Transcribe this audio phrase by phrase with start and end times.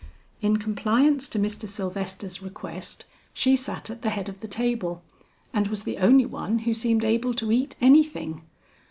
[0.41, 1.67] In compliance to Mr.
[1.67, 3.05] Sylvester's request,
[3.35, 5.03] she sat at the head of the table,
[5.53, 8.41] and was the only one who seemed able to eat anything.